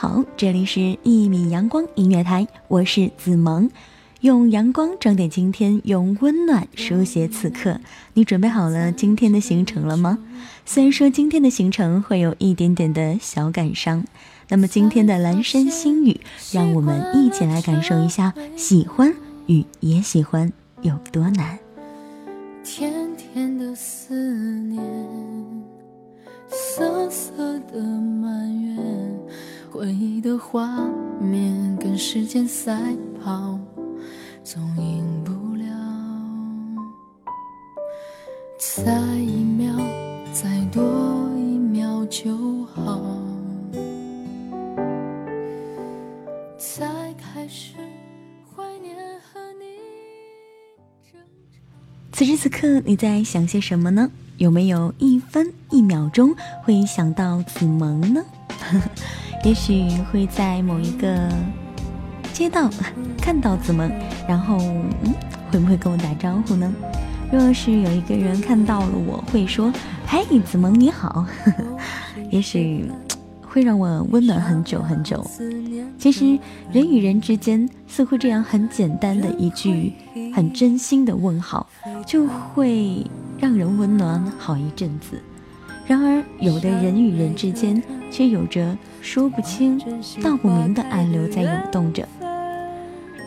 [0.00, 3.68] 好，这里是一米阳光音乐台，我是子萌，
[4.22, 7.78] 用阳光装点今天，用温暖书写此刻。
[8.14, 10.18] 你准备好了今天的行程了吗？
[10.64, 14.02] 虽然说今天的行程会有一点点的小感伤，
[14.48, 16.18] 那么今天的蓝山星语，
[16.50, 19.14] 让我们一起来感受一下喜欢
[19.48, 21.58] 与也喜欢有多难。
[22.64, 24.14] 甜甜的思
[24.62, 24.82] 念，
[26.48, 27.89] 涩涩的，
[29.80, 30.86] 回忆的画
[31.18, 32.78] 面跟时间赛
[33.18, 33.58] 跑，
[34.44, 35.64] 总赢不了。
[38.58, 39.74] 再一秒，
[40.34, 40.82] 再多
[41.34, 43.00] 一秒就好。
[46.58, 47.72] 才开始
[48.54, 48.94] 怀念
[49.32, 49.64] 和你
[51.10, 51.18] 争
[51.50, 51.58] 吵。
[52.12, 54.10] 此时此刻你在想些什么呢？
[54.36, 58.22] 有没有一分一秒钟会想到子萌呢？
[59.44, 61.28] 也许会在某一个
[62.32, 62.68] 街道
[63.20, 63.90] 看到子萌，
[64.28, 65.14] 然后嗯，
[65.50, 66.72] 会不会跟我打招呼呢？
[67.32, 69.72] 若是有一个人看到了我，会说
[70.06, 71.24] ：“嘿，子萌你好。”
[72.30, 72.90] 也许
[73.40, 75.24] 会让我温暖很久很久。
[75.98, 76.38] 其实
[76.72, 79.92] 人与人之间，似乎这样很简单的一句
[80.34, 81.68] 很真心的问好，
[82.06, 83.06] 就会
[83.38, 85.20] 让人温暖好一阵子。
[85.90, 89.76] 然而，有的人与人之间，却有着说不清
[90.22, 92.06] 道不明的暗流在涌动着。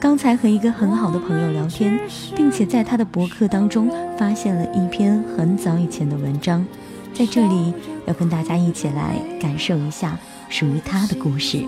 [0.00, 2.00] 刚才和一个很好的朋友聊天，
[2.34, 6.64] 并且在他的博客当中发现了一篇很早以前的文章，
[7.12, 7.74] 在这里
[8.06, 11.58] 要跟大家一起来感受一下属于他的故事。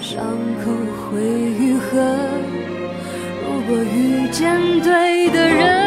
[0.00, 0.24] 伤
[0.64, 0.70] 口
[1.10, 2.16] 会愈合。
[3.42, 5.81] 如果遇见对的人，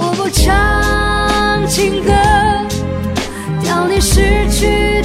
[0.00, 2.12] 我不唱情歌，
[3.62, 4.97] 掉你失去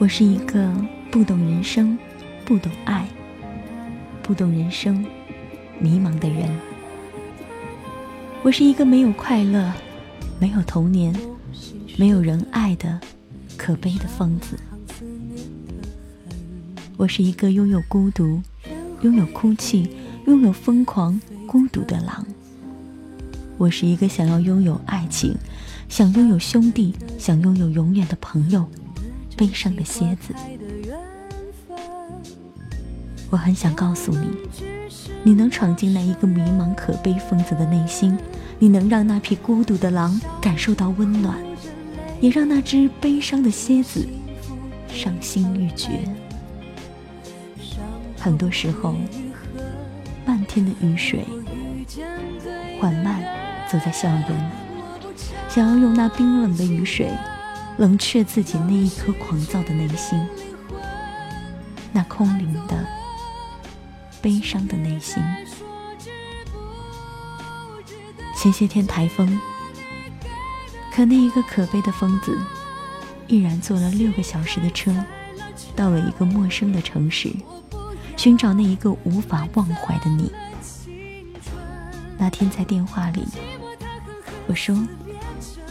[0.00, 0.72] 我是一个
[1.10, 1.98] 不懂人生、
[2.44, 3.04] 不懂爱、
[4.22, 5.04] 不懂人生、
[5.80, 6.48] 迷茫的人。
[8.44, 9.72] 我是一个没有快乐、
[10.38, 11.12] 没有童年、
[11.96, 13.00] 没有人爱的
[13.56, 14.56] 可悲的疯子。
[16.96, 18.40] 我是一个拥有孤独、
[19.02, 19.90] 拥有哭泣、
[20.26, 22.24] 拥有疯狂、孤独的狼。
[23.56, 25.34] 我是一个想要拥有爱情、
[25.88, 28.64] 想拥有兄弟、想拥有永远的朋友、
[29.38, 30.34] 悲伤的蝎子。
[33.30, 34.26] 我很想告诉你，
[35.22, 38.18] 你能闯进那一个迷茫可悲疯子的内心，
[38.58, 41.38] 你能让那匹孤独的狼感受到温暖，
[42.20, 44.08] 也让那只悲伤的蝎子
[44.88, 46.00] 伤心欲绝。
[48.18, 48.96] 很多时候，
[50.26, 51.24] 漫天的雨水
[52.80, 53.22] 缓慢
[53.70, 54.50] 走在校园，
[55.48, 57.10] 想要用那冰冷的雨水
[57.78, 60.20] 冷却自己那一颗狂躁的内心，
[61.92, 62.84] 那空灵的、
[64.20, 65.22] 悲伤的内心。
[68.36, 69.40] 前些天台风，
[70.92, 72.36] 可那一个可悲的疯子，
[73.28, 74.92] 毅然坐了六个小时的车，
[75.76, 77.32] 到了一个陌生的城市。
[78.16, 80.32] 寻找那一个无法忘怀的你。
[82.18, 83.24] 那天在电话里，
[84.48, 84.76] 我说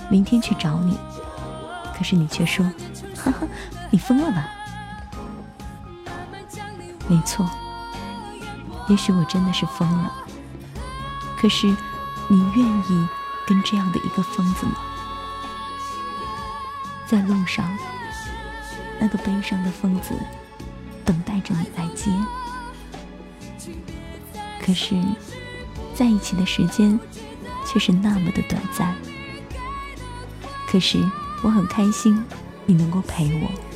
[0.10, 0.98] 明天去找你，
[1.98, 2.64] 可是你却说
[3.18, 3.48] ：“哈哈，
[3.90, 4.48] 你疯了吧？”
[7.10, 7.50] 没错，
[8.88, 10.14] 也许我真的是疯了。
[11.40, 11.68] 可是，
[12.28, 13.08] 你愿意
[13.48, 14.76] 跟这样的一个疯子吗？
[17.08, 17.66] 在路上，
[19.00, 20.14] 那个悲伤的疯子。
[21.06, 22.12] 等待着你来接，
[24.62, 25.02] 可是
[25.96, 27.00] 在一起的时间
[27.66, 28.94] 却是那么的短暂。
[30.68, 31.02] 可是
[31.44, 32.24] 我很开心，
[32.66, 33.67] 你能够陪我。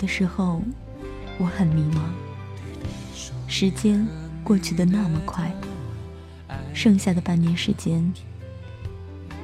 [0.00, 0.62] 的时候，
[1.38, 2.00] 我很迷茫。
[3.46, 4.06] 时间
[4.42, 5.52] 过去的那么快，
[6.72, 8.10] 剩下的半年时间，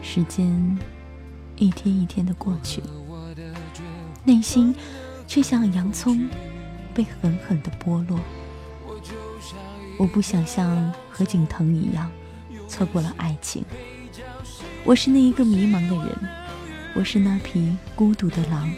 [0.00, 0.78] 时间
[1.56, 2.82] 一天一天的过去，
[4.24, 4.74] 内心
[5.26, 6.26] 却像洋葱
[6.94, 8.18] 被狠狠的剥落。
[9.98, 12.10] 我不想像何景腾一样
[12.66, 13.62] 错过了爱情。
[14.84, 16.18] 我是那一个迷茫的人，
[16.94, 18.70] 我是那匹孤独的狼。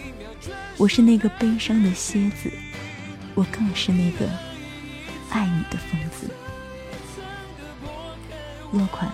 [0.79, 2.49] 我是那个悲伤的蝎子，
[3.35, 4.31] 我更是那个
[5.31, 6.31] 爱你的疯子。
[8.73, 9.11] 落款：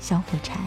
[0.00, 0.58] 小火柴。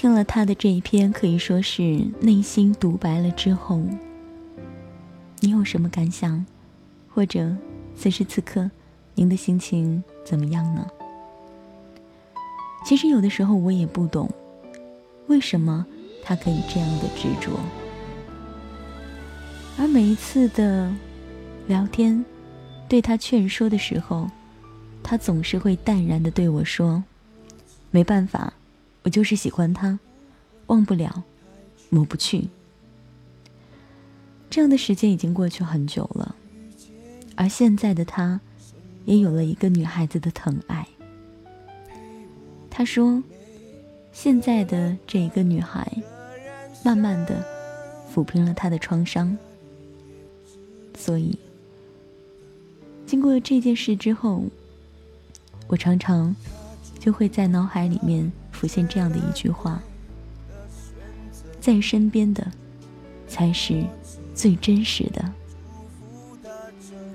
[0.00, 1.82] 听了他的这一篇，可以说是
[2.22, 3.82] 内心独白了之后，
[5.40, 6.42] 你有什么感想？
[7.10, 7.54] 或者
[7.94, 8.70] 此时此刻，
[9.14, 10.86] 您的心情怎么样呢？
[12.82, 14.26] 其实有的时候我也不懂，
[15.26, 15.84] 为什么
[16.24, 17.60] 他可以这样的执着，
[19.78, 20.90] 而每一次的
[21.66, 22.24] 聊天，
[22.88, 24.30] 对他劝说的时候，
[25.02, 27.04] 他总是会淡然的对我说
[27.92, 28.50] ：“没办法。”
[29.02, 29.98] 我就是喜欢他，
[30.66, 31.24] 忘不了，
[31.88, 32.48] 抹不去。
[34.50, 36.34] 这样的时间已经过去很久了，
[37.36, 38.40] 而现在的他，
[39.04, 40.86] 也有了一个女孩子的疼爱。
[42.68, 43.22] 他说，
[44.12, 45.90] 现在的这一个女孩，
[46.84, 47.44] 慢慢的
[48.12, 49.36] 抚平了他的创伤。
[50.96, 51.38] 所以，
[53.06, 54.44] 经过这件事之后，
[55.68, 56.34] 我常常
[56.98, 58.30] 就会在脑海里面。
[58.60, 59.80] 浮现这样的一句话：
[61.62, 62.46] 在身边的
[63.26, 63.82] 才是
[64.34, 65.24] 最真实的。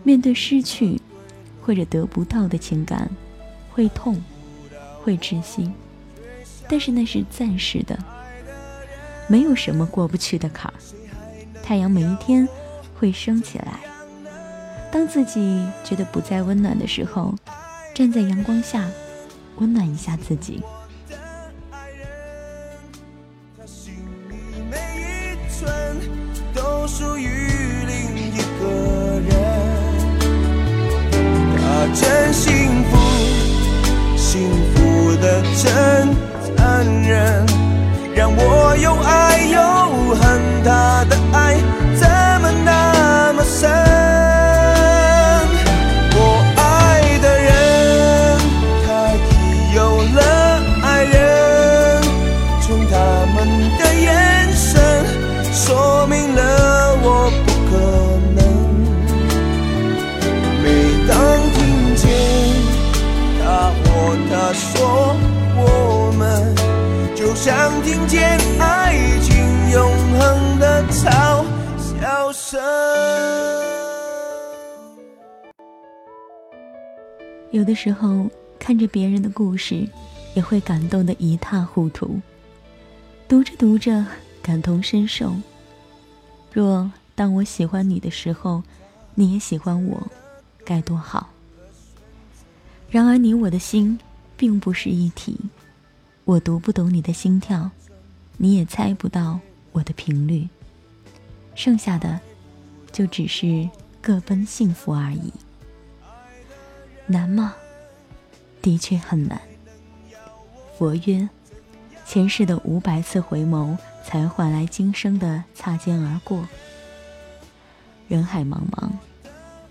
[0.04, 1.00] 面对失去
[1.62, 3.08] 或者得不到的情感，
[3.72, 4.20] 会痛，
[5.04, 5.72] 会窒息，
[6.68, 7.96] 但是那是暂时的。
[9.28, 10.74] 没有什么过不去的坎儿。
[11.62, 12.48] 太阳每一天
[13.00, 13.82] 会升起来。
[14.92, 17.36] 当自己觉得不再温暖的时候，
[17.94, 18.90] 站在阳光下，
[19.58, 20.64] 温暖一下自己。
[26.54, 27.28] 都属于
[27.86, 29.30] 另一个人，
[31.58, 31.62] 他
[31.94, 32.98] 真幸福，
[34.18, 35.64] 幸福的真
[36.56, 37.46] 残忍，
[38.16, 39.60] 让我又爱又
[40.16, 41.05] 恨，他
[67.36, 69.36] 想听见爱情
[69.70, 71.46] 永恒的嘲
[71.78, 72.62] 笑声。
[77.52, 78.26] 有的时候
[78.58, 79.86] 看着别人的故事，
[80.34, 82.20] 也会感动的一塌糊涂。
[83.28, 84.06] 读着读着，
[84.42, 85.36] 感同身受。
[86.54, 88.64] 若当我喜欢你的时候，
[89.14, 90.02] 你也喜欢我，
[90.64, 91.30] 该多好。
[92.90, 94.00] 然而你我的心
[94.38, 95.38] 并不是一体，
[96.26, 97.70] 我读不懂你的心跳，
[98.38, 99.40] 你也猜不到
[99.72, 100.50] 我的频率。
[101.54, 102.20] 剩下的，
[102.92, 103.70] 就只是
[104.02, 105.32] 各奔幸福而已。
[107.06, 107.54] 难吗？
[108.60, 109.40] 的确很难。
[110.80, 111.30] 佛曰：
[112.08, 116.48] 前世的五百次回眸，才换来今生的擦肩而过。
[118.08, 118.90] 人海茫茫，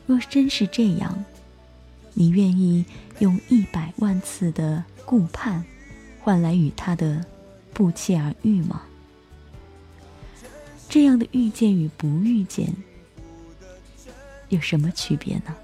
[0.06, 1.24] 若真是这样，
[2.12, 2.84] 你愿意
[3.18, 5.64] 用一百万次的顾盼，
[6.24, 7.22] 换来与他的
[7.74, 8.80] 不期而遇吗？
[10.88, 12.74] 这样的遇见与不遇见，
[14.48, 15.54] 有什么区别呢？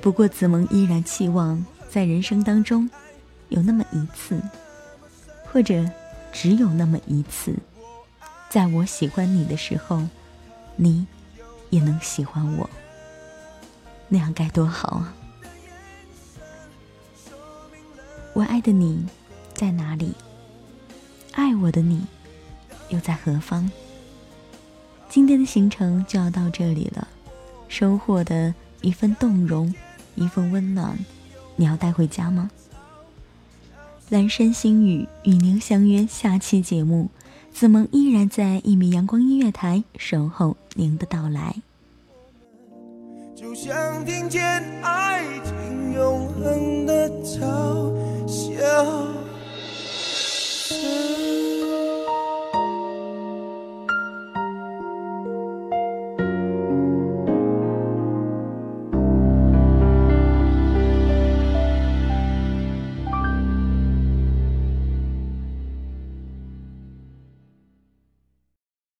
[0.00, 2.88] 不过子萌依然期望，在人生当中，
[3.48, 4.40] 有那么一次，
[5.50, 5.84] 或者
[6.32, 7.52] 只有那么一次，
[8.48, 10.00] 在我喜欢你的时候，
[10.76, 11.04] 你。
[11.70, 12.68] 也能喜欢我，
[14.06, 15.14] 那样该多好啊！
[18.34, 19.06] 我爱的你
[19.62, 20.12] 在哪里？
[21.34, 22.04] 爱我的你
[22.88, 23.70] 又在何方？
[25.08, 27.06] 今天的行程就要到这里了，
[27.68, 29.72] 收获的一份动容，
[30.16, 30.98] 一份温暖，
[31.54, 32.50] 你要带回家吗？
[34.08, 37.08] 蓝山星语与您相约下期节目。
[37.52, 41.54] 子萌依然在一米阳光音乐台守候您的到来。
[43.36, 44.42] 就像听见
[44.82, 45.54] 爱情